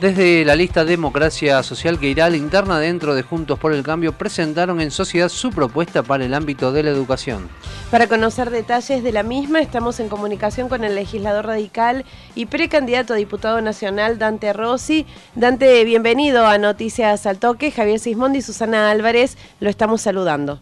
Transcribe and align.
Desde 0.00 0.44
la 0.44 0.54
lista 0.54 0.84
Democracia 0.84 1.60
Social 1.64 1.98
que 1.98 2.06
irá 2.06 2.26
a 2.26 2.30
la 2.30 2.36
interna 2.36 2.78
dentro 2.78 3.16
de 3.16 3.22
Juntos 3.22 3.58
por 3.58 3.72
el 3.72 3.82
Cambio, 3.82 4.12
presentaron 4.12 4.80
en 4.80 4.92
sociedad 4.92 5.28
su 5.28 5.50
propuesta 5.50 6.04
para 6.04 6.24
el 6.24 6.34
ámbito 6.34 6.70
de 6.70 6.84
la 6.84 6.90
educación. 6.90 7.48
Para 7.90 8.06
conocer 8.06 8.50
detalles 8.50 9.02
de 9.02 9.10
la 9.10 9.24
misma, 9.24 9.60
estamos 9.60 9.98
en 9.98 10.08
comunicación 10.08 10.68
con 10.68 10.84
el 10.84 10.94
legislador 10.94 11.46
radical 11.46 12.04
y 12.36 12.46
precandidato 12.46 13.12
a 13.12 13.16
diputado 13.16 13.60
nacional 13.60 14.20
Dante 14.20 14.52
Rossi. 14.52 15.04
Dante, 15.34 15.82
bienvenido 15.82 16.46
a 16.46 16.58
Noticias 16.58 17.26
al 17.26 17.40
Toque. 17.40 17.72
Javier 17.72 17.98
Sismondi 17.98 18.38
y 18.38 18.42
Susana 18.42 18.92
Álvarez 18.92 19.36
lo 19.58 19.68
estamos 19.68 20.00
saludando. 20.00 20.60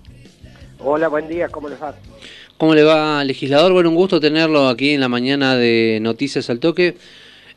Hola, 0.79 1.09
buen 1.09 1.29
día, 1.29 1.50
¿cómo 1.50 1.68
les 1.68 1.82
va? 1.82 1.95
¿Cómo 2.57 2.75
le 2.75 2.84
va, 2.84 3.23
legislador? 3.23 3.75
Bueno, 3.75 3.91
un 3.91 3.96
gusto 3.96 4.18
tenerlo 4.18 4.66
aquí 4.68 4.93
en 4.93 5.00
la 5.03 5.09
mañana 5.09 5.57
de 5.57 5.98
Noticias 6.00 6.48
al 6.48 6.59
Toque. 6.59 6.96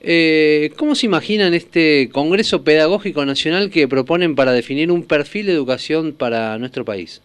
Eh, 0.02 0.72
¿Cómo 0.78 0.96
se 0.96 1.08
imaginan 1.08 1.54
este 1.54 2.10
Congreso 2.12 2.64
Pedagógico 2.64 3.26
Nacional 3.26 3.70
que 3.70 3.88
proponen 3.88 4.34
para 4.36 4.54
definir 4.54 4.92
un 4.92 5.04
perfil 5.04 5.48
de 5.48 5.54
educación 5.54 6.14
para 6.14 6.58
nuestro 6.58 6.86
país? 6.86 7.22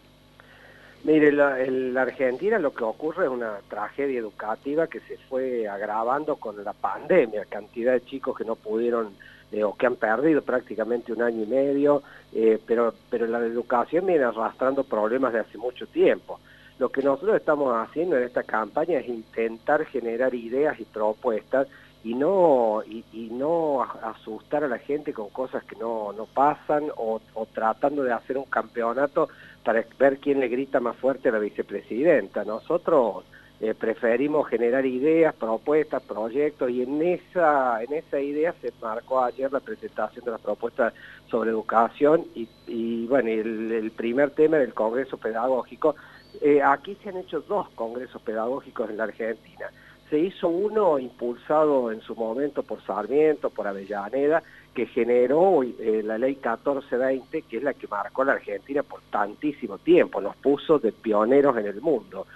Mire, 1.04 1.28
en 1.28 1.94
la 1.94 2.02
Argentina 2.02 2.58
lo 2.58 2.72
que 2.72 2.82
ocurre 2.82 3.26
es 3.26 3.30
una 3.30 3.58
tragedia 3.68 4.18
educativa 4.18 4.86
que 4.86 5.00
se 5.00 5.18
fue 5.28 5.68
agravando 5.68 6.36
con 6.36 6.64
la 6.64 6.72
pandemia, 6.72 7.44
cantidad 7.44 7.92
de 7.92 8.04
chicos 8.04 8.36
que 8.36 8.44
no 8.44 8.56
pudieron 8.56 9.10
eh, 9.52 9.62
o 9.62 9.74
que 9.76 9.86
han 9.86 9.96
perdido 9.96 10.42
prácticamente 10.42 11.12
un 11.12 11.22
año 11.22 11.44
y 11.44 11.46
medio, 11.46 12.02
eh, 12.32 12.58
pero, 12.66 12.94
pero 13.10 13.26
la 13.26 13.38
educación 13.38 14.06
viene 14.06 14.24
arrastrando 14.24 14.82
problemas 14.82 15.34
de 15.34 15.40
hace 15.40 15.58
mucho 15.58 15.86
tiempo. 15.86 16.40
Lo 16.78 16.88
que 16.88 17.02
nosotros 17.02 17.36
estamos 17.36 17.72
haciendo 17.76 18.16
en 18.16 18.24
esta 18.24 18.42
campaña 18.42 18.98
es 18.98 19.06
intentar 19.06 19.84
generar 19.84 20.34
ideas 20.34 20.80
y 20.80 20.84
propuestas 20.84 21.68
y 22.04 22.14
no 22.14 22.82
y, 22.84 23.30
no 23.32 23.82
asustar 23.82 24.62
a 24.62 24.68
la 24.68 24.78
gente 24.78 25.12
con 25.12 25.30
cosas 25.30 25.64
que 25.64 25.74
no, 25.76 26.12
no 26.12 26.26
pasan 26.26 26.84
o, 26.96 27.20
tratando 27.52 28.04
de 28.04 28.12
hacer 28.12 28.36
un 28.36 28.44
campeonato 28.44 29.28
para 29.64 29.84
ver 29.98 30.18
quién 30.18 30.38
le 30.38 30.48
grita 30.48 30.78
más 30.78 30.96
fuerte 30.96 31.30
a 31.30 31.32
la 31.32 31.38
vicepresidenta. 31.38 32.44
Nosotros 32.44 33.24
eh, 33.60 33.74
preferimos 33.74 34.46
generar 34.48 34.84
ideas, 34.84 35.34
propuestas, 35.34 36.02
proyectos 36.02 36.70
y 36.70 36.82
en 36.82 37.02
esa, 37.02 37.82
en 37.82 37.94
esa 37.94 38.20
idea 38.20 38.54
se 38.60 38.72
marcó 38.82 39.24
ayer 39.24 39.50
la 39.50 39.60
presentación 39.60 40.24
de 40.24 40.32
las 40.32 40.40
propuestas 40.40 40.92
sobre 41.30 41.50
educación 41.50 42.26
y, 42.66 43.06
bueno, 43.06 43.30
el, 43.30 43.72
el 43.72 43.90
primer 43.92 44.30
tema 44.30 44.58
del 44.58 44.74
Congreso 44.74 45.16
Pedagógico. 45.16 45.96
Eh, 46.42 46.60
aquí 46.62 46.96
se 47.02 47.08
han 47.08 47.16
hecho 47.16 47.40
dos 47.40 47.70
congresos 47.70 48.20
pedagógicos 48.20 48.90
en 48.90 48.98
la 48.98 49.04
Argentina 49.04 49.70
se 50.10 50.18
hizo 50.18 50.48
uno 50.48 50.98
impulsado 50.98 51.90
en 51.90 52.00
su 52.00 52.14
momento 52.14 52.62
por 52.62 52.82
Sarmiento, 52.82 53.50
por 53.50 53.66
Avellaneda, 53.66 54.42
que 54.74 54.86
generó 54.86 55.62
eh, 55.62 56.02
la 56.04 56.18
ley 56.18 56.34
1420, 56.34 57.42
que 57.42 57.56
es 57.56 57.62
la 57.62 57.74
que 57.74 57.86
marcó 57.86 58.22
a 58.22 58.26
la 58.26 58.32
Argentina 58.32 58.82
por 58.82 59.00
tantísimo 59.10 59.78
tiempo, 59.78 60.20
nos 60.20 60.36
puso 60.36 60.78
de 60.78 60.92
pioneros 60.92 61.56
en 61.56 61.66
el 61.66 61.80
mundo. 61.80 62.26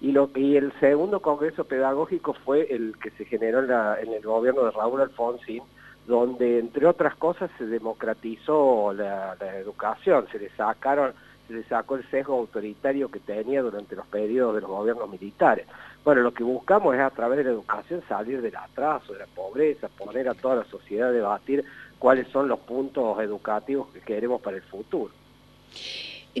Y, 0.00 0.12
lo, 0.12 0.30
y 0.36 0.56
el 0.56 0.72
segundo 0.78 1.20
congreso 1.20 1.64
pedagógico 1.64 2.32
fue 2.32 2.72
el 2.72 2.96
que 2.98 3.10
se 3.10 3.24
generó 3.24 3.64
en, 3.98 4.12
el 4.12 4.22
gobierno 4.22 4.64
de 4.64 4.70
Raúl 4.70 5.00
Alfonsín, 5.00 5.62
donde 6.06 6.60
entre 6.60 6.86
otras 6.86 7.16
cosas 7.16 7.50
se 7.58 7.66
democratizó 7.66 8.92
la, 8.92 9.36
la 9.38 9.56
educación, 9.56 10.26
se 10.30 10.38
le 10.38 10.50
sacaron 10.50 11.12
le 11.48 11.64
sacó 11.64 11.96
el 11.96 12.08
sesgo 12.10 12.34
autoritario 12.34 13.10
que 13.10 13.20
tenía 13.20 13.62
durante 13.62 13.96
los 13.96 14.06
periodos 14.06 14.54
de 14.54 14.60
los 14.60 14.70
gobiernos 14.70 15.08
militares. 15.08 15.66
Bueno, 16.04 16.22
lo 16.22 16.32
que 16.32 16.44
buscamos 16.44 16.94
es 16.94 17.00
a 17.00 17.10
través 17.10 17.38
de 17.38 17.44
la 17.44 17.50
educación 17.50 18.02
salir 18.08 18.40
del 18.40 18.56
atraso, 18.56 19.12
de 19.12 19.20
la 19.20 19.26
pobreza, 19.26 19.88
poner 19.88 20.28
a 20.28 20.34
toda 20.34 20.56
la 20.56 20.64
sociedad 20.64 21.08
a 21.08 21.12
debatir 21.12 21.64
cuáles 21.98 22.28
son 22.28 22.48
los 22.48 22.60
puntos 22.60 23.20
educativos 23.20 23.88
que 23.92 24.00
queremos 24.00 24.40
para 24.40 24.56
el 24.56 24.62
futuro. 24.62 25.12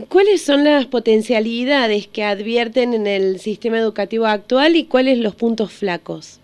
¿Cuáles 0.08 0.42
son 0.42 0.64
las 0.64 0.86
potencialidades 0.86 2.06
que 2.06 2.22
advierten 2.22 2.94
en 2.94 3.06
el 3.06 3.40
sistema 3.40 3.78
educativo 3.78 4.26
actual 4.26 4.76
y 4.76 4.84
cuáles 4.84 5.18
los 5.18 5.34
puntos 5.34 5.72
flacos? 5.72 6.40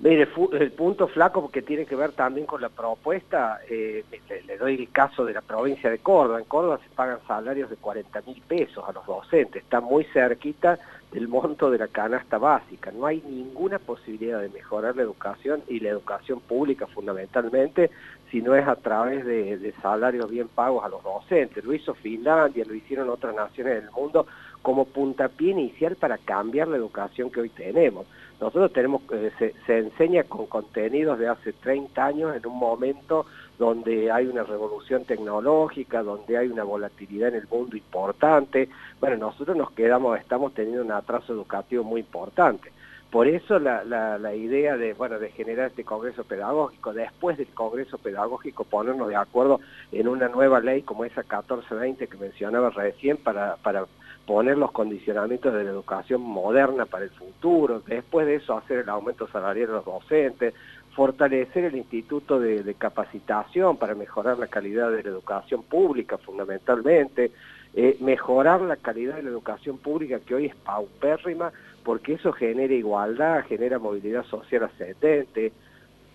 Mire, 0.00 0.28
el 0.52 0.72
punto 0.72 1.06
flaco 1.08 1.40
porque 1.40 1.62
tiene 1.62 1.86
que 1.86 1.96
ver 1.96 2.12
también 2.12 2.46
con 2.46 2.60
la 2.60 2.68
propuesta, 2.68 3.60
eh, 3.70 4.04
le, 4.46 4.58
doy 4.58 4.74
el 4.74 4.90
caso 4.90 5.24
de 5.24 5.32
la 5.32 5.40
provincia 5.40 5.88
de 5.88 5.98
Córdoba. 5.98 6.40
En 6.40 6.44
Córdoba 6.46 6.80
se 6.82 6.94
pagan 6.94 7.18
salarios 7.26 7.70
de 7.70 7.76
40 7.76 8.22
mil 8.26 8.42
pesos 8.42 8.84
a 8.86 8.92
los 8.92 9.06
docentes, 9.06 9.62
está 9.62 9.80
muy 9.80 10.04
cerquita 10.12 10.78
del 11.14 11.28
monto 11.28 11.70
de 11.70 11.78
la 11.78 11.86
canasta 11.86 12.38
básica. 12.38 12.90
No 12.90 13.06
hay 13.06 13.22
ninguna 13.22 13.78
posibilidad 13.78 14.40
de 14.40 14.48
mejorar 14.48 14.96
la 14.96 15.02
educación 15.02 15.62
y 15.68 15.78
la 15.78 15.90
educación 15.90 16.40
pública 16.40 16.88
fundamentalmente 16.88 17.90
si 18.32 18.42
no 18.42 18.56
es 18.56 18.66
a 18.66 18.74
través 18.74 19.24
de, 19.24 19.56
de 19.56 19.72
salarios 19.74 20.28
bien 20.28 20.48
pagos 20.48 20.84
a 20.84 20.88
los 20.88 21.04
docentes. 21.04 21.64
Lo 21.64 21.72
hizo 21.72 21.94
Finlandia, 21.94 22.64
lo 22.66 22.74
hicieron 22.74 23.08
otras 23.08 23.32
naciones 23.32 23.80
del 23.80 23.92
mundo 23.92 24.26
como 24.60 24.86
puntapié 24.86 25.52
inicial 25.52 25.94
para 25.94 26.18
cambiar 26.18 26.66
la 26.66 26.78
educación 26.78 27.30
que 27.30 27.42
hoy 27.42 27.50
tenemos. 27.50 28.06
Nosotros 28.40 28.72
tenemos, 28.72 29.02
eh, 29.12 29.30
se, 29.38 29.54
se, 29.66 29.78
enseña 29.78 30.24
con 30.24 30.46
contenidos 30.46 31.18
de 31.20 31.28
hace 31.28 31.52
30 31.52 32.04
años 32.04 32.34
en 32.34 32.44
un 32.44 32.58
momento 32.58 33.26
donde 33.58 34.10
hay 34.10 34.26
una 34.26 34.42
revolución 34.42 35.04
tecnológica, 35.04 36.02
donde 36.02 36.36
hay 36.36 36.48
una 36.48 36.64
volatilidad 36.64 37.28
en 37.28 37.36
el 37.36 37.48
mundo 37.48 37.76
importante. 37.76 38.68
Bueno, 39.00 39.16
nosotros 39.16 39.56
nos 39.56 39.70
quedamos, 39.72 40.18
estamos 40.18 40.54
teniendo 40.54 40.82
un 40.82 40.92
atraso 40.92 41.32
educativo 41.32 41.84
muy 41.84 42.00
importante. 42.00 42.72
Por 43.14 43.28
eso 43.28 43.60
la, 43.60 44.34
idea 44.34 44.76
de, 44.76 44.92
bueno, 44.92 45.20
de 45.20 45.30
generar 45.30 45.68
este 45.68 45.84
Congreso 45.84 46.24
Pedagógico, 46.24 46.92
después 46.92 47.38
del 47.38 47.46
Congreso 47.46 47.96
Pedagógico 47.96 48.64
ponernos 48.64 49.06
de 49.08 49.14
acuerdo 49.14 49.60
en 49.92 50.08
una 50.08 50.28
nueva 50.28 50.58
ley 50.58 50.82
como 50.82 51.04
esa 51.04 51.20
1420 51.20 52.08
que 52.08 52.16
mencionaba 52.16 52.70
recién 52.70 53.16
para, 53.18 53.54
para 53.62 53.86
poner 54.26 54.58
los 54.58 54.72
condicionamientos 54.72 55.52
de 55.54 55.62
la 55.62 55.70
educación 55.70 56.22
moderna 56.22 56.86
para 56.86 57.04
el 57.04 57.10
futuro, 57.10 57.82
después 57.86 58.26
de 58.26 58.36
eso 58.36 58.56
hacer 58.56 58.78
el 58.78 58.88
aumento 58.88 59.28
salarial 59.28 59.68
de 59.68 59.72
los 59.74 59.84
docentes, 59.84 60.54
fortalecer 60.94 61.64
el 61.64 61.76
instituto 61.76 62.38
de, 62.38 62.74
capacitación 62.74 63.76
para 63.76 63.94
mejorar 63.94 64.38
la 64.38 64.46
calidad 64.46 64.90
de 64.90 65.02
la 65.02 65.08
educación 65.08 65.62
pública 65.62 66.18
fundamentalmente, 66.18 67.32
eh, 67.74 67.96
mejorar 68.00 68.60
la 68.60 68.76
calidad 68.76 69.16
de 69.16 69.24
la 69.24 69.30
educación 69.30 69.78
pública 69.78 70.20
que 70.20 70.34
hoy 70.34 70.46
es 70.46 70.54
paupérrima, 70.54 71.52
porque 71.82 72.14
eso 72.14 72.32
genera 72.32 72.72
igualdad, 72.72 73.44
genera 73.46 73.78
movilidad 73.78 74.24
social 74.24 74.64
ascendente, 74.64 75.52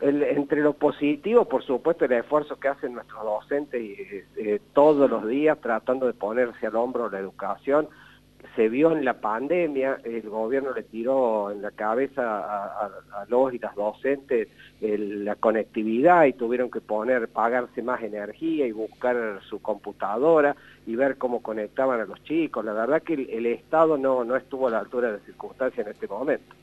entre 0.01 0.61
lo 0.61 0.73
positivo, 0.73 1.43
por 1.43 1.61
supuesto, 1.63 2.05
el 2.05 2.13
esfuerzo 2.13 2.57
que 2.57 2.69
hacen 2.69 2.93
nuestros 2.93 3.21
docentes 3.21 3.81
eh, 3.81 4.61
todos 4.73 5.09
los 5.09 5.27
días 5.27 5.59
tratando 5.59 6.07
de 6.07 6.13
ponerse 6.13 6.67
al 6.67 6.77
hombro 6.77 7.09
la 7.09 7.19
educación, 7.19 7.89
se 8.55 8.69
vio 8.69 8.91
en 8.91 9.05
la 9.05 9.15
pandemia, 9.15 9.99
el 10.03 10.29
gobierno 10.29 10.73
le 10.73 10.83
tiró 10.83 11.51
en 11.51 11.61
la 11.61 11.71
cabeza 11.71 12.23
a, 12.23 13.25
los 13.27 13.53
y 13.53 13.59
las 13.59 13.75
docentes 13.75 14.47
la 14.81 15.35
conectividad 15.35 16.25
y 16.25 16.33
tuvieron 16.33 16.71
que 16.71 16.81
poner, 16.81 17.27
pagarse 17.27 17.81
más 17.81 18.01
energía 18.01 18.65
y 18.65 18.71
buscar 18.71 19.39
su 19.49 19.61
computadora 19.61 20.55
y 20.85 20.95
ver 20.95 21.17
cómo 21.17 21.41
conectaban 21.41 21.99
a 21.99 22.05
los 22.05 22.23
chicos. 22.23 22.63
La 22.63 22.73
verdad 22.73 23.03
que 23.03 23.13
el, 23.13 23.29
el 23.29 23.45
Estado 23.45 23.97
no, 23.97 24.23
no 24.23 24.35
estuvo 24.35 24.67
a 24.67 24.71
la 24.71 24.79
altura 24.79 25.07
de 25.07 25.17
las 25.17 25.25
circunstancias 25.25 25.85
en 25.85 25.93
este 25.93 26.07
momento. 26.07 26.55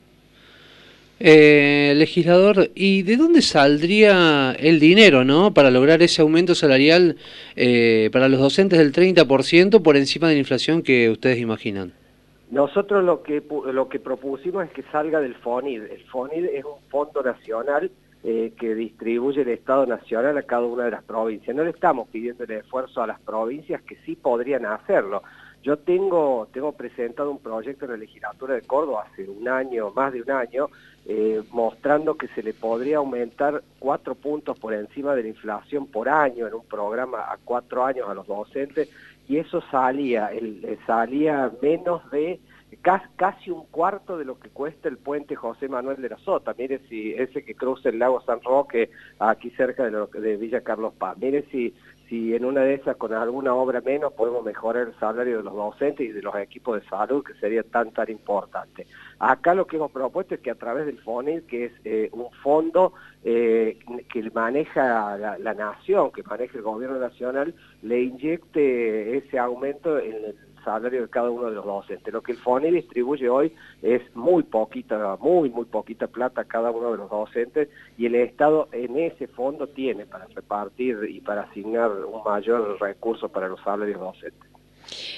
Eh, 1.19 1.93
legislador, 1.95 2.69
¿y 2.75 3.01
de 3.01 3.17
dónde 3.17 3.41
saldría 3.41 4.51
el 4.51 4.79
dinero 4.79 5.23
¿no? 5.23 5.51
para 5.51 5.71
lograr 5.71 6.03
ese 6.03 6.21
aumento 6.21 6.53
salarial 6.53 7.17
eh, 7.55 8.09
para 8.13 8.29
los 8.29 8.39
docentes 8.39 8.77
del 8.77 8.93
30% 8.93 9.81
por 9.81 9.97
encima 9.97 10.27
de 10.27 10.35
la 10.35 10.39
inflación 10.39 10.83
que 10.83 11.09
ustedes 11.09 11.39
imaginan? 11.39 11.93
Nosotros 12.51 13.03
lo 13.03 13.23
que, 13.23 13.43
lo 13.73 13.89
que 13.89 13.99
propusimos 13.99 14.65
es 14.65 14.71
que 14.71 14.83
salga 14.91 15.19
del 15.19 15.35
FONID. 15.35 15.83
El 15.83 16.03
FONID 16.05 16.45
es 16.45 16.63
un 16.63 16.79
fondo 16.89 17.21
nacional 17.23 17.91
eh, 18.23 18.53
que 18.57 18.75
distribuye 18.75 19.41
el 19.41 19.49
Estado 19.49 19.85
Nacional 19.85 20.37
a 20.37 20.43
cada 20.43 20.65
una 20.65 20.85
de 20.85 20.91
las 20.91 21.03
provincias. 21.03 21.55
No 21.55 21.63
le 21.63 21.71
estamos 21.71 22.07
pidiendo 22.09 22.43
el 22.43 22.51
esfuerzo 22.51 23.01
a 23.01 23.07
las 23.07 23.19
provincias 23.19 23.81
que 23.81 23.97
sí 24.05 24.15
podrían 24.15 24.65
hacerlo. 24.65 25.23
Yo 25.63 25.77
tengo, 25.77 26.47
tengo 26.53 26.71
presentado 26.71 27.31
un 27.31 27.39
proyecto 27.39 27.85
en 27.85 27.91
la 27.91 27.97
legislatura 27.97 28.53
de 28.53 28.61
Córdoba 28.61 29.07
hace 29.11 29.27
un 29.27 29.47
año, 29.47 29.91
más 29.91 30.13
de 30.13 30.21
un 30.21 30.31
año, 30.31 30.69
eh, 31.05 31.41
mostrando 31.51 32.15
que 32.15 32.27
se 32.29 32.43
le 32.43 32.53
podría 32.53 32.97
aumentar 32.97 33.63
cuatro 33.79 34.15
puntos 34.15 34.57
por 34.59 34.73
encima 34.73 35.15
de 35.15 35.23
la 35.23 35.29
inflación 35.29 35.87
por 35.87 36.09
año 36.09 36.47
en 36.47 36.53
un 36.53 36.65
programa 36.65 37.19
a 37.31 37.37
cuatro 37.43 37.83
años 37.83 38.07
a 38.07 38.13
los 38.13 38.27
docentes 38.27 38.89
y 39.27 39.37
eso 39.37 39.61
salía, 39.71 40.27
el, 40.27 40.63
eh, 40.63 40.77
salía 40.85 41.51
menos 41.61 42.09
de 42.11 42.39
casi, 43.15 43.51
un 43.51 43.65
cuarto 43.65 44.17
de 44.17 44.25
lo 44.25 44.39
que 44.39 44.49
cuesta 44.49 44.87
el 44.87 44.97
puente 44.97 45.35
José 45.35 45.67
Manuel 45.67 46.01
de 46.01 46.09
la 46.09 46.17
Sota. 46.17 46.53
Mire 46.57 46.79
si 46.89 47.13
ese 47.13 47.43
que 47.43 47.55
cruza 47.55 47.89
el 47.89 47.99
lago 47.99 48.21
San 48.21 48.41
Roque 48.41 48.89
aquí 49.19 49.49
cerca 49.51 49.89
de, 49.89 50.19
de 50.19 50.37
Villa 50.37 50.61
Carlos 50.61 50.93
Paz. 50.93 51.17
Mire 51.17 51.45
si, 51.51 51.73
si 52.07 52.33
en 52.33 52.45
una 52.45 52.61
de 52.61 52.75
esas 52.75 52.95
con 52.95 53.13
alguna 53.13 53.53
obra 53.53 53.81
menos 53.81 54.13
podemos 54.13 54.43
mejorar 54.43 54.87
el 54.87 54.99
salario 54.99 55.37
de 55.37 55.43
los 55.43 55.53
docentes 55.53 56.07
y 56.07 56.11
de 56.11 56.21
los 56.21 56.35
equipos 56.35 56.81
de 56.81 56.87
salud, 56.87 57.23
que 57.23 57.33
sería 57.35 57.63
tan, 57.63 57.91
tan 57.91 58.09
importante. 58.09 58.87
Acá 59.19 59.53
lo 59.53 59.67
que 59.67 59.75
hemos 59.75 59.91
propuesto 59.91 60.35
es 60.35 60.41
que 60.41 60.51
a 60.51 60.55
través 60.55 60.85
del 60.85 60.99
FONIL, 60.99 61.43
que 61.43 61.65
es 61.65 61.71
eh, 61.83 62.09
un 62.13 62.31
fondo 62.43 62.93
eh, 63.23 63.77
que 64.11 64.29
maneja 64.31 65.17
la, 65.17 65.37
la, 65.37 65.53
nación, 65.53 66.11
que 66.11 66.23
maneja 66.23 66.57
el 66.57 66.63
gobierno 66.63 66.97
nacional, 66.99 67.53
le 67.81 68.01
inyecte 68.01 69.17
ese 69.17 69.39
aumento 69.39 69.99
en 69.99 70.13
el 70.13 70.35
salario 70.67 71.01
de 71.01 71.07
cada 71.07 71.31
uno 71.31 71.45
de 71.49 71.55
los 71.55 71.65
docentes. 71.65 72.13
Lo 72.13 72.21
que 72.21 72.33
el 72.33 72.37
FONI 72.37 72.71
distribuye 72.71 73.29
hoy 73.29 73.53
es 73.81 74.01
muy 74.15 74.43
poquita, 74.43 75.15
muy, 75.21 75.49
muy 75.49 75.63
poquita 75.63 76.07
plata 76.07 76.41
a 76.41 76.43
cada 76.43 76.71
uno 76.71 76.91
de 76.91 76.97
los 76.97 77.09
docentes 77.09 77.69
y 77.97 78.05
el 78.07 78.15
Estado 78.15 78.67
en 78.73 78.97
ese 78.97 79.27
fondo 79.27 79.67
tiene 79.67 80.05
para 80.05 80.25
repartir 80.25 80.97
y 81.09 81.21
para 81.21 81.43
asignar 81.43 81.89
un 81.89 82.21
mayor 82.21 82.77
recurso 82.81 83.29
para 83.29 83.47
los 83.47 83.61
salarios 83.61 83.97
docentes. 83.97 84.49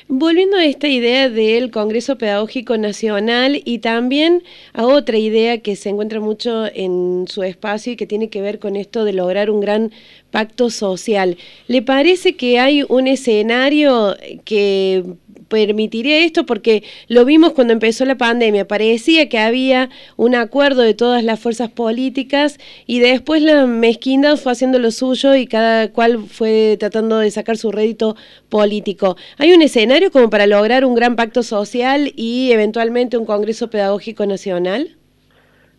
Volviendo 0.08 0.58
a 0.58 0.66
esta 0.66 0.88
idea 0.88 1.30
del 1.30 1.70
Congreso 1.72 2.18
Pedagógico 2.18 2.78
Nacional 2.78 3.62
y 3.64 3.80
también 3.80 4.44
a 4.74 4.86
otra 4.86 5.18
idea 5.18 5.60
que 5.60 5.76
se 5.76 5.90
encuentra 5.90 6.20
mucho 6.20 6.66
en 6.74 7.26
su 7.28 7.44
espacio 7.44 7.94
y 7.94 7.96
que 7.96 8.08
tiene 8.08 8.30
que 8.30 8.42
ver 8.42 8.60
con 8.60 8.76
esto 8.76 9.04
de 9.04 9.14
lograr 9.14 9.52
un 9.52 9.62
gran 9.62 9.92
pacto 10.32 10.70
social, 10.70 11.38
¿le 11.68 11.82
parece 11.82 12.36
que 12.36 12.60
hay 12.60 12.84
un 12.88 13.08
escenario 13.08 14.16
que 14.46 15.04
permitiría 15.50 16.24
esto 16.24 16.46
porque 16.46 16.84
lo 17.08 17.26
vimos 17.26 17.54
cuando 17.54 17.74
empezó 17.74 18.06
la 18.06 18.18
pandemia, 18.18 18.68
parecía 18.68 19.28
que 19.28 19.40
había 19.40 19.90
un 20.16 20.36
acuerdo 20.36 20.82
de 20.82 20.94
todas 20.94 21.24
las 21.24 21.40
fuerzas 21.40 21.70
políticas 21.70 22.58
y 22.86 23.00
después 23.00 23.42
la 23.42 23.66
mezquindad 23.66 24.38
fue 24.38 24.54
haciendo 24.54 24.80
lo 24.80 24.92
suyo 24.92 25.36
y 25.36 25.48
cada 25.48 25.92
cual 25.92 26.20
fue 26.28 26.78
tratando 26.80 27.18
de 27.18 27.32
sacar 27.32 27.58
su 27.58 27.72
rédito 27.72 28.16
político. 28.48 29.18
¿Hay 29.38 29.52
un 29.52 29.62
escenario 29.62 30.12
como 30.12 30.30
para 30.30 30.48
lograr 30.48 30.86
un 30.86 30.96
gran 30.96 31.16
pacto 31.16 31.44
social 31.44 32.14
y 32.16 32.52
eventualmente 32.52 33.18
un 33.18 33.26
Congreso 33.26 33.70
Pedagógico 33.70 34.26
Nacional? 34.26 34.96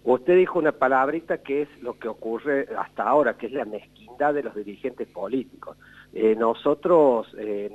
Usted 0.02 0.36
dijo 0.36 0.58
una 0.58 0.72
palabrita 0.72 1.38
que 1.38 1.62
es 1.62 1.68
lo 1.82 1.98
que 1.98 2.08
ocurre 2.08 2.66
hasta 2.78 3.02
ahora, 3.04 3.36
que 3.36 3.46
es 3.46 3.52
la 3.52 3.66
mezquindad 3.66 4.34
de 4.34 4.42
los 4.42 4.54
dirigentes 4.54 5.06
políticos. 5.08 5.76
Eh, 6.12 6.34
nosotros, 6.36 7.28
eh, 7.38 7.70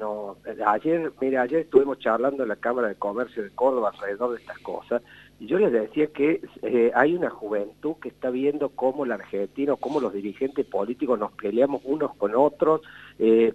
ayer, 0.66 1.14
mira, 1.22 1.44
ayer 1.44 1.62
estuvimos 1.62 2.00
charlando 2.00 2.44
en 2.44 2.50
la 2.50 2.58
Cámara 2.58 2.90
de 2.90 2.96
Comercio 2.96 3.42
de 3.42 3.50
Córdoba 3.52 3.92
alrededor 3.94 4.32
de 4.32 4.42
estas 4.42 4.60
cosas, 4.60 5.02
y 5.40 5.48
yo 5.48 5.58
les 5.58 5.72
decía 5.72 6.08
que 6.08 6.42
eh, 6.62 6.92
hay 6.96 7.16
una 7.16 7.30
juventud 7.30 7.96
que 8.02 8.10
está 8.10 8.30
viendo 8.30 8.70
cómo 8.70 9.06
la 9.06 9.16
Argentina, 9.16 9.76
cómo 9.80 10.02
los 10.02 10.12
dirigentes 10.12 10.66
políticos 10.66 11.18
nos 11.18 11.32
peleamos 11.32 11.82
unos 11.86 12.14
con 12.16 12.36
otros, 12.36 12.82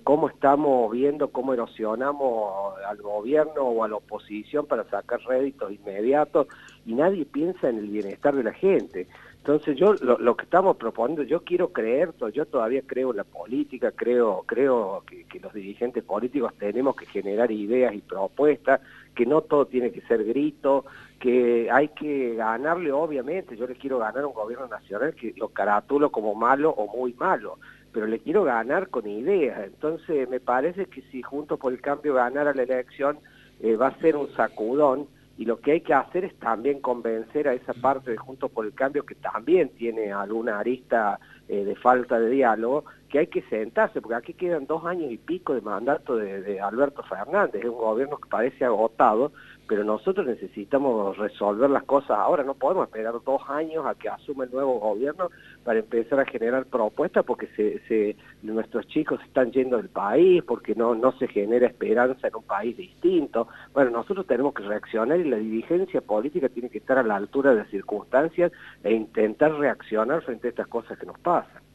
cómo 0.04 0.30
estamos 0.30 0.90
viendo 0.90 1.28
cómo 1.28 1.52
erosionamos 1.52 2.78
al 2.88 2.96
gobierno 2.96 3.62
o 3.62 3.84
a 3.84 3.88
la 3.88 3.96
oposición 3.96 4.64
para 4.64 4.84
sacar 4.88 5.20
réditos 5.20 5.70
inmediatos, 5.70 6.46
y 6.90 6.94
nadie 6.94 7.24
piensa 7.24 7.68
en 7.68 7.78
el 7.78 7.86
bienestar 7.86 8.34
de 8.34 8.42
la 8.42 8.52
gente. 8.52 9.06
Entonces 9.38 9.76
yo 9.76 9.94
lo, 9.94 10.36
que 10.36 10.42
estamos 10.42 10.76
proponiendo, 10.76 11.22
yo 11.22 11.44
quiero 11.44 11.68
creer, 11.68 12.10
yo 12.34 12.46
todavía 12.46 12.82
creo 12.84 13.12
en 13.12 13.18
la 13.18 13.24
política, 13.24 13.92
creo, 13.92 14.42
creo 14.44 15.04
que, 15.06 15.24
que, 15.24 15.38
los 15.38 15.54
dirigentes 15.54 16.02
políticos 16.02 16.52
tenemos 16.58 16.96
que 16.96 17.06
generar 17.06 17.50
ideas 17.52 17.94
y 17.94 18.00
propuestas, 18.00 18.80
que 19.14 19.24
no 19.24 19.40
todo 19.40 19.66
tiene 19.66 19.92
que 19.92 20.00
ser 20.02 20.24
grito, 20.24 20.84
que 21.20 21.70
hay 21.70 21.88
que 21.88 22.34
ganarle 22.34 22.90
obviamente, 22.90 23.56
yo 23.56 23.68
le 23.68 23.76
quiero 23.76 23.98
ganar 23.98 24.24
a 24.24 24.26
un 24.26 24.34
gobierno 24.34 24.66
nacional 24.66 25.14
que 25.14 25.32
lo 25.36 25.48
caratulo 25.48 26.10
como 26.10 26.34
malo 26.34 26.70
o 26.70 26.94
muy 26.94 27.14
malo, 27.14 27.58
pero 27.92 28.06
le 28.06 28.18
quiero 28.18 28.42
ganar 28.42 28.88
con 28.88 29.06
ideas, 29.06 29.60
entonces 29.64 30.28
me 30.28 30.40
parece 30.40 30.86
que 30.86 31.02
si 31.02 31.22
Juntos 31.22 31.58
por 31.58 31.72
el 31.72 31.80
Cambio 31.80 32.14
ganara 32.14 32.52
la 32.52 32.64
elección 32.64 33.18
eh, 33.60 33.76
va 33.76 33.88
a 33.88 34.00
ser 34.00 34.16
un 34.16 34.28
sacudón, 34.34 35.06
y 35.40 35.46
lo 35.46 35.58
que 35.58 35.72
hay 35.72 35.80
que 35.80 35.94
hacer 35.94 36.26
es 36.26 36.38
también 36.38 36.82
convencer 36.82 37.48
a 37.48 37.54
esa 37.54 37.72
parte 37.72 38.10
de 38.10 38.18
Juntos 38.18 38.50
por 38.50 38.66
el 38.66 38.74
Cambio 38.74 39.06
que 39.06 39.14
también 39.14 39.70
tiene 39.70 40.12
alguna 40.12 40.58
arista 40.58 41.18
eh, 41.48 41.64
de 41.64 41.76
falta 41.76 42.20
de 42.20 42.28
diálogo, 42.28 42.84
que 43.10 43.18
hay 43.18 43.26
que 43.26 43.42
sentarse, 43.42 44.00
porque 44.00 44.14
aquí 44.14 44.34
quedan 44.34 44.66
dos 44.66 44.84
años 44.86 45.10
y 45.10 45.18
pico 45.18 45.52
de 45.52 45.60
mandato 45.60 46.16
de, 46.16 46.60
Alberto 46.60 47.02
Fernández, 47.02 47.62
es 47.62 47.68
un 47.68 47.76
gobierno 47.76 48.16
que 48.18 48.28
parece 48.28 48.64
agotado, 48.64 49.32
pero 49.66 49.84
nosotros 49.84 50.26
necesitamos 50.26 51.18
resolver 51.18 51.68
las 51.70 51.82
cosas 51.84 52.12
ahora, 52.12 52.44
no 52.44 52.54
podemos 52.54 52.86
esperar 52.86 53.14
dos 53.24 53.42
años 53.48 53.84
a 53.84 53.94
que 53.96 54.08
asuma 54.08 54.44
el 54.44 54.52
nuevo 54.52 54.78
gobierno 54.78 55.28
para 55.64 55.80
empezar 55.80 56.20
a 56.20 56.24
generar 56.24 56.66
propuestas 56.66 57.24
porque 57.24 57.48
se, 57.56 58.16
nuestros 58.42 58.86
chicos 58.86 59.20
están 59.24 59.50
yendo 59.50 59.76
del 59.76 59.88
país, 59.88 60.42
porque 60.44 60.74
no, 60.74 60.94
no 60.94 61.12
se 61.12 61.26
genera 61.28 61.66
esperanza 61.66 62.28
en 62.28 62.36
un 62.36 62.44
país 62.44 62.76
distinto. 62.76 63.48
Bueno, 63.72 63.90
nosotros 63.90 64.26
tenemos 64.26 64.54
que 64.54 64.62
reaccionar 64.62 65.18
y 65.18 65.24
la 65.24 65.36
dirigencia 65.36 66.00
política 66.00 66.48
tiene 66.48 66.70
que 66.70 66.78
estar 66.78 66.98
a 66.98 67.02
la 67.02 67.16
altura 67.16 67.50
de 67.50 67.58
las 67.58 67.70
circunstancias 67.70 68.52
e 68.84 68.92
intentar 68.92 69.52
reaccionar 69.54 70.22
frente 70.22 70.48
a 70.48 70.50
estas 70.50 70.68
cosas 70.68 70.96
que 70.98 71.06
nos 71.06 71.18
pasan. 71.18 71.69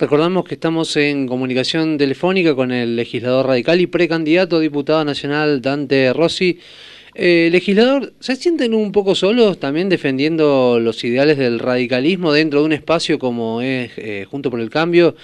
Recordamos 0.00 0.44
que 0.44 0.54
estamos 0.54 0.96
en 0.96 1.26
comunicación 1.26 1.98
telefónica 1.98 2.54
con 2.54 2.70
el 2.70 2.94
legislador 2.94 3.46
radical 3.46 3.80
y 3.80 3.88
precandidato 3.88 4.56
a 4.56 4.60
diputado 4.60 5.04
nacional 5.04 5.60
Dante 5.60 6.12
Rossi. 6.12 6.60
Eh, 7.16 7.48
legislador, 7.50 8.12
¿se 8.20 8.36
sienten 8.36 8.74
un 8.74 8.92
poco 8.92 9.16
solos 9.16 9.58
también 9.58 9.88
defendiendo 9.88 10.78
los 10.78 11.02
ideales 11.02 11.36
del 11.36 11.58
radicalismo 11.58 12.32
dentro 12.32 12.60
de 12.60 12.66
un 12.66 12.72
espacio 12.74 13.18
como 13.18 13.60
es 13.60 13.98
eh, 13.98 14.24
Junto 14.30 14.52
por 14.52 14.60
el 14.60 14.70
Cambio, 14.70 15.16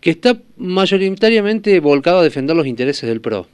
que 0.00 0.10
está 0.10 0.34
mayoritariamente 0.56 1.78
volcado 1.78 2.18
a 2.18 2.24
defender 2.24 2.56
los 2.56 2.66
intereses 2.66 3.08
del 3.08 3.20
PRO? 3.20 3.46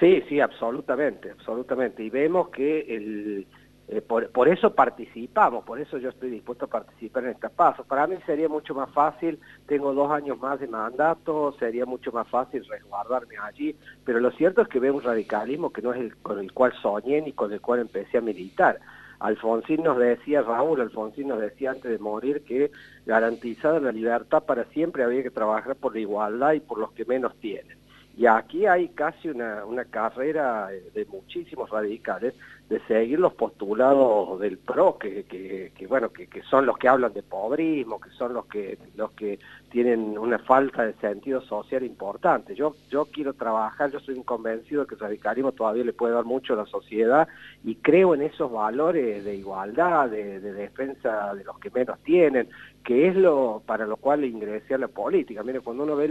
Sí, 0.00 0.20
sí, 0.28 0.40
absolutamente, 0.40 1.30
absolutamente. 1.30 2.02
Y 2.02 2.10
vemos 2.10 2.48
que 2.48 2.80
el, 2.88 3.46
eh, 3.90 4.02
por, 4.02 4.48
eso 4.48 4.74
participamos, 4.74 5.64
por 5.64 5.80
eso 5.80 5.96
yo 5.96 6.10
estoy 6.10 6.28
dispuesto 6.28 6.66
a 6.66 6.68
participar 6.68 7.24
en 7.24 7.30
estos 7.30 7.50
pasos. 7.52 7.86
Para 7.86 8.06
mí 8.06 8.16
sería 8.26 8.46
mucho 8.46 8.74
más 8.74 8.90
fácil, 8.90 9.38
tengo 9.66 9.94
dos 9.94 10.10
años 10.10 10.38
más 10.38 10.60
de 10.60 10.66
mandato, 10.66 11.54
sería 11.58 11.86
mucho 11.86 12.12
más 12.12 12.28
fácil 12.28 12.66
resguardarme 12.68 13.36
allí, 13.42 13.74
pero 14.04 14.20
lo 14.20 14.30
cierto 14.32 14.60
es 14.60 14.68
que 14.68 14.78
veo 14.78 14.94
un 14.94 15.02
radicalismo 15.02 15.72
que 15.72 15.80
no 15.80 15.94
es 15.94 16.00
el 16.00 16.16
con 16.18 16.38
el 16.38 16.52
cual 16.52 16.74
soñé 16.82 17.22
ni 17.22 17.32
con 17.32 17.50
el 17.50 17.62
cual 17.62 17.80
empecé 17.80 18.18
a 18.18 18.20
militar. 18.20 18.78
Alfonsín 19.20 19.82
nos 19.82 19.96
decía, 19.96 20.42
Raúl 20.42 20.82
Alfonsín 20.82 21.28
nos 21.28 21.40
decía 21.40 21.70
antes 21.70 21.90
de 21.90 21.98
morir 21.98 22.44
que 22.44 22.70
garantizada 23.06 23.80
la 23.80 23.90
libertad 23.90 24.44
para 24.44 24.64
siempre 24.66 25.02
había 25.02 25.22
que 25.22 25.30
trabajar 25.30 25.76
por 25.76 25.94
la 25.94 26.00
igualdad 26.00 26.52
y 26.52 26.60
por 26.60 26.78
los 26.78 26.92
que 26.92 27.06
menos 27.06 27.34
tienen. 27.40 27.77
Y 28.18 28.26
aquí 28.26 28.66
hay 28.66 28.88
casi 28.88 29.28
una, 29.28 29.64
una 29.64 29.84
carrera 29.84 30.66
de 30.66 31.04
muchísimos 31.04 31.70
radicales 31.70 32.34
de 32.68 32.80
seguir 32.80 33.20
los 33.20 33.32
postulados 33.32 34.40
del 34.40 34.58
PRO, 34.58 34.98
que, 34.98 35.24
que, 35.24 35.86
bueno, 35.86 36.10
que, 36.10 36.26
que, 36.26 36.42
son 36.42 36.66
los 36.66 36.76
que 36.76 36.88
hablan 36.88 37.12
de 37.14 37.22
pobrismo, 37.22 38.00
que 38.00 38.10
son 38.10 38.34
los 38.34 38.46
que, 38.46 38.76
los 38.96 39.12
que 39.12 39.38
tienen 39.70 40.18
una 40.18 40.40
falta 40.40 40.84
de 40.84 40.94
sentido 40.94 41.40
social 41.42 41.84
importante. 41.84 42.56
Yo, 42.56 42.74
yo 42.90 43.06
quiero 43.06 43.34
trabajar, 43.34 43.92
yo 43.92 44.00
soy 44.00 44.16
un 44.16 44.24
convencido 44.24 44.82
de 44.82 44.88
que 44.88 44.96
el 44.96 45.00
radicalismo 45.00 45.52
todavía 45.52 45.84
le 45.84 45.92
puede 45.92 46.14
dar 46.14 46.24
mucho 46.24 46.54
a 46.54 46.56
la 46.56 46.66
sociedad 46.66 47.28
y 47.62 47.76
creo 47.76 48.16
en 48.16 48.22
esos 48.22 48.50
valores 48.50 49.24
de 49.24 49.36
igualdad, 49.36 50.10
de, 50.10 50.40
defensa 50.40 51.34
de 51.34 51.44
los 51.44 51.58
que 51.60 51.70
menos 51.70 51.98
tienen, 52.00 52.48
que 52.84 53.06
es 53.06 53.14
lo 53.14 53.62
para 53.64 53.86
lo 53.86 53.96
cual 53.96 54.24
ingresé 54.24 54.74
a 54.74 54.78
la 54.78 54.88
política. 54.88 55.44
Mire, 55.44 55.60
cuando 55.60 55.84
uno 55.84 55.94
ve 55.94 56.08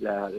la, 0.00 0.30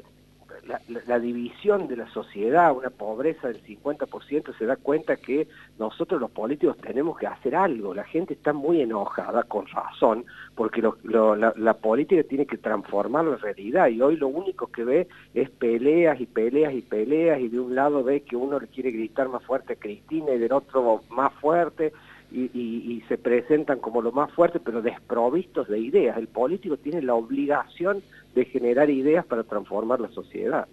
división 1.22 1.88
de 1.88 1.98
la 1.98 2.10
sociedad, 2.10 2.75
una 2.75 2.89
pobreza 2.89 3.48
del 3.48 3.63
50%, 3.63 4.58
se 4.58 4.65
da 4.65 4.75
cuenta 4.75 5.15
que 5.18 5.48
nosotros 5.80 6.20
los 6.20 6.32
políticos 6.32 6.77
tenemos 6.77 7.18
que 7.18 7.27
hacer 7.27 7.56
algo. 7.56 7.94
La 7.94 8.03
gente 8.03 8.34
está 8.34 8.53
muy 8.53 8.82
enojada, 8.82 9.44
con 9.44 9.68
razón, 9.68 10.25
porque 10.56 10.82
la, 10.82 11.74
política 11.74 12.24
tiene 12.24 12.46
que 12.46 12.58
transformar 12.58 13.25
la 13.25 13.38
realidad 13.38 13.88
y 13.88 14.01
hoy 14.01 14.18
lo 14.18 14.27
único 14.27 14.68
que 14.68 14.84
ve 14.84 15.08
es 15.34 15.50
peleas 15.50 16.20
y 16.20 16.25
peleas 16.25 16.74
y 16.74 16.82
peleas 16.82 17.39
y 17.39 17.50
de 17.50 17.60
un 17.60 17.75
lado 17.75 18.03
ve 18.03 18.22
que 18.22 18.36
uno 18.36 18.60
le 18.60 18.68
quiere 18.68 18.91
gritar 18.91 19.30
más 19.30 19.44
fuerte 19.44 19.74
a 19.74 19.75
Cristina 19.77 20.32
y 20.34 20.39
del 20.39 20.53
otro 20.53 21.01
más 21.10 21.34
fuerte. 21.34 21.94
Y, 22.34 22.50
y, 22.54 23.04
se 23.10 23.18
presentan 23.18 23.80
como 23.80 24.02
lo 24.02 24.14
más 24.14 24.32
fuerte, 24.32 24.62
pero 24.62 24.82
desprovistos 24.82 25.68
de 25.68 25.80
ideas. 25.80 26.18
El 26.18 26.30
político 26.30 26.78
tiene 26.78 27.02
la 27.02 27.14
obligación 27.14 28.02
de 28.34 28.46
generar 28.46 28.90
ideas 28.90 29.26
para 29.26 29.44
transformar 29.44 30.00
la 30.00 30.10
sociedad. 30.12 30.66